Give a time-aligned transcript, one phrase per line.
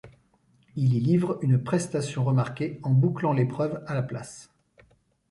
[0.75, 4.49] Il y livre une prestation remarquée, en bouclant l'épreuve à la place.